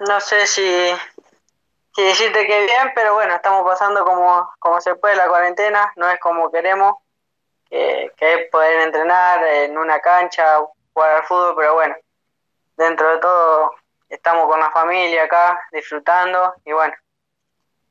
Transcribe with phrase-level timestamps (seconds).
[0.00, 0.92] no sé si,
[1.94, 6.08] si decirte que bien, pero bueno, estamos pasando como, como se puede la cuarentena, no
[6.10, 6.96] es como queremos,
[7.70, 10.60] que es poder entrenar en una cancha,
[10.92, 11.94] jugar al fútbol, pero bueno,
[12.76, 13.74] dentro de todo
[14.08, 16.94] estamos con la familia acá, disfrutando y bueno,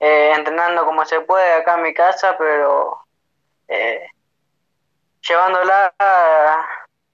[0.00, 3.06] eh, entrenando como se puede acá en mi casa, pero
[3.68, 4.06] eh,
[5.20, 5.94] llevándola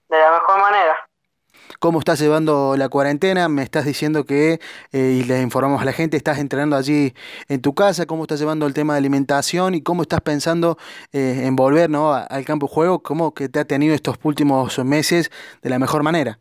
[0.09, 1.09] de la mejor manera.
[1.79, 3.48] ¿Cómo estás llevando la cuarentena?
[3.48, 4.61] Me estás diciendo que,
[4.93, 7.15] eh, y le informamos a la gente, estás entrenando allí
[7.48, 10.79] en tu casa, ¿cómo estás llevando el tema de alimentación y cómo estás pensando
[11.12, 12.15] eh, en volver ¿no?
[12.15, 13.03] al campo de juego?
[13.03, 15.31] ¿Cómo que te ha tenido estos últimos meses
[15.62, 16.39] de la mejor manera?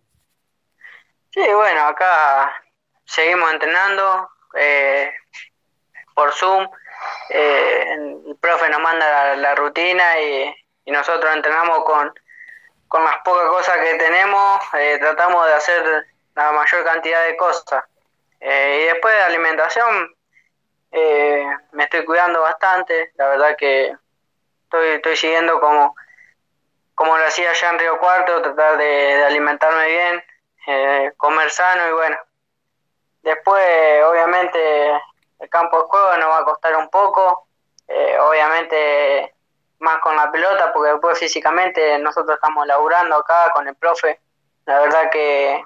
[1.31, 2.53] Sí, bueno, acá
[3.03, 5.11] seguimos entrenando eh,
[6.13, 6.65] por Zoom.
[7.29, 10.03] el profe nos manda la, rutina
[10.85, 12.13] y nosotros entrenamos con
[12.87, 17.83] con las pocas cosas que tenemos, eh, tratamos de hacer la mayor cantidad de cosas.
[18.39, 20.15] Eh, y después de alimentación,
[20.91, 23.95] eh, me estoy cuidando bastante, la verdad que
[24.63, 25.95] estoy, estoy siguiendo como,
[26.93, 30.23] como lo hacía allá en Río Cuarto, tratar de, alimentarme bien,
[31.17, 32.17] comer sano y bueno.
[33.21, 34.91] Después, obviamente,
[35.39, 37.47] el campo de juego nos va a costar un poco,
[38.19, 39.34] obviamente
[39.79, 44.19] más con la pelota, porque después físicamente nosotros estamos laburando acá con el profe,
[44.65, 45.63] la verdad que,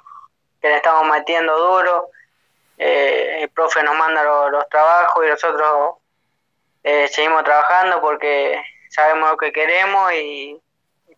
[0.61, 2.09] le estamos metiendo duro,
[2.77, 5.95] eh, el profe nos manda los trabajos y nosotros
[6.83, 10.61] eh, seguimos trabajando porque sabemos lo que queremos y,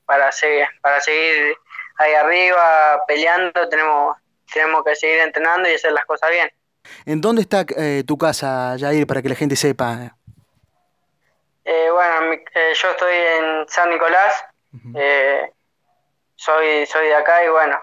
[0.06, 1.58] para, seguir, para seguir
[1.98, 4.18] ahí arriba peleando tenemos,
[4.52, 6.52] tenemos que seguir entrenando y hacer las cosas bien.
[7.06, 10.16] ¿En dónde está eh, tu casa, Jair, para que la gente sepa?
[11.64, 12.11] Eh, bueno,
[12.56, 14.46] eh, yo estoy en San Nicolás,
[14.96, 15.52] eh,
[16.36, 17.78] soy, soy de acá y bueno,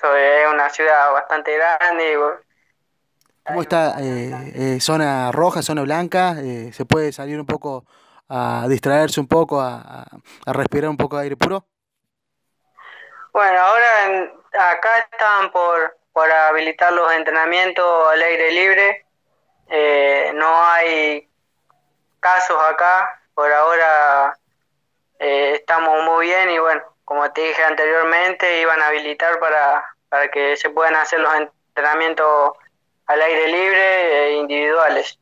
[0.00, 0.20] soy
[0.52, 2.18] una ciudad bastante grande.
[3.44, 3.96] ¿Cómo está?
[4.80, 6.34] ¿Zona roja, zona blanca?
[6.72, 7.84] ¿Se puede salir un poco
[8.28, 10.06] a distraerse un poco, a,
[10.46, 11.64] respirar un poco de aire puro?
[13.32, 14.32] Bueno, ahora
[14.70, 19.06] acá están por, por habilitar los entrenamientos al aire libre.
[20.34, 21.28] no hay
[22.22, 23.20] casos acá.
[23.34, 24.38] Por ahora
[25.18, 30.30] eh, estamos muy bien y bueno, como te dije anteriormente, iban a habilitar para, para
[30.30, 32.52] que se puedan hacer los entrenamientos
[33.06, 35.18] al aire libre e individuales.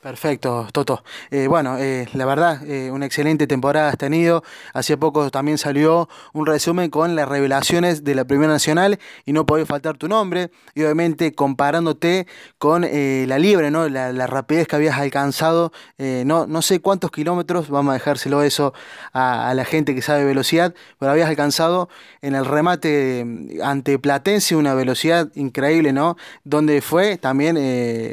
[0.00, 1.02] Perfecto, Toto.
[1.32, 4.44] Eh, bueno, eh, la verdad, eh, una excelente temporada has tenido.
[4.72, 9.44] Hace poco también salió un resumen con las revelaciones de la Primera Nacional y no
[9.44, 10.52] podía faltar tu nombre.
[10.76, 13.88] Y obviamente comparándote con la libre, ¿no?
[13.88, 15.72] La, rapidez que habías alcanzado.
[15.98, 18.74] no, no sé cuántos kilómetros, vamos a dejárselo eso
[19.12, 21.88] a, la gente que sabe velocidad, pero habías alcanzado
[22.22, 23.26] en el remate
[23.64, 26.16] ante Platense una velocidad increíble, ¿no?
[26.44, 27.56] Donde fue también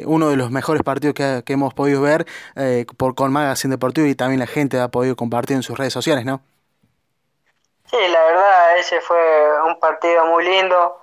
[0.06, 2.26] uno de los mejores partidos que, que hemos podido ver
[2.56, 5.92] eh, por con Magazine Deportivo y también la gente ha podido compartir en sus redes
[5.92, 6.40] sociales, ¿no?
[7.88, 11.00] Sí, la verdad, ese fue un partido muy lindo,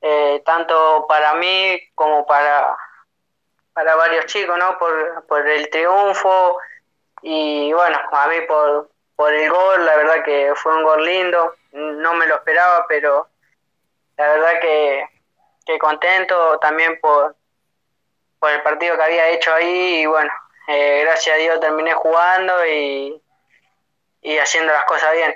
[0.00, 2.76] eh, tanto para mí como para,
[3.72, 4.78] para varios chicos, ¿no?
[4.78, 6.58] Por, por el triunfo
[7.22, 11.56] y bueno, a mí por, por el gol, la verdad que fue un gol lindo,
[11.72, 13.28] no me lo esperaba, pero
[14.16, 15.04] la verdad que,
[15.66, 17.34] que contento también por,
[18.40, 20.30] por el partido que había hecho ahí y bueno,
[20.66, 23.22] eh, gracias a Dios terminé jugando y,
[24.22, 25.34] y haciendo las cosas bien.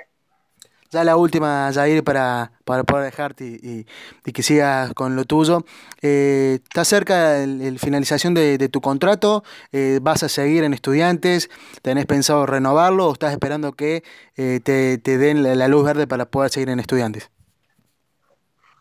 [0.91, 3.85] Ya la última, Jair, para, para poder dejarte y,
[4.31, 5.65] que sigas con lo tuyo.
[6.01, 9.43] Eh, ¿Está cerca la finalización de, tu contrato?
[9.71, 11.49] Eh, ¿Vas a seguir en estudiantes?
[11.81, 14.03] ¿Tenés pensado renovarlo o estás esperando que
[14.35, 17.29] te, te, den la, luz verde para poder seguir en estudiantes?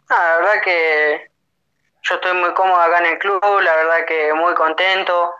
[0.08, 1.33] la verdad que
[2.04, 5.34] yo estoy muy cómodo acá en el club, la verdad que muy contento.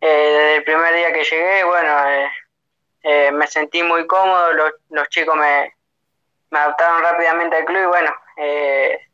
[0.00, 2.30] Eh, desde el primer día que llegué, bueno, eh,
[3.04, 5.72] eh, me sentí muy cómodo, los, los chicos me,
[6.50, 8.14] me, adaptaron rápidamente al club y bueno,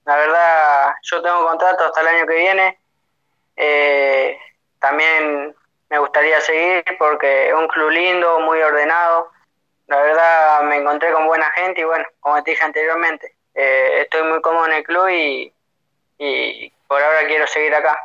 [0.05, 2.79] la verdad yo tengo contrato hasta el año que viene.
[4.79, 5.55] también
[5.91, 9.31] me gustaría seguir porque es un club lindo, muy ordenado.
[9.87, 14.41] La verdad me encontré con buena gente y bueno, como te dije anteriormente, estoy muy
[14.41, 15.53] cómodo en el club y,
[16.21, 17.99] y por ahora quiero seguir acá.